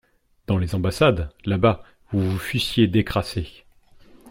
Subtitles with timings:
[0.47, 3.65] Dans les ambassades, là-bas, vous vous fussiez décrassé.